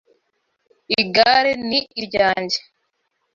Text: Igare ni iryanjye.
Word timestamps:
Igare 0.99 1.51
ni 1.67 1.79
iryanjye. 2.01 2.59